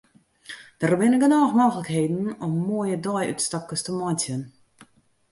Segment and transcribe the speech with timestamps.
[0.81, 4.41] Der binne genôch mooglikheden om moaie deiútstapkes te meitsjen.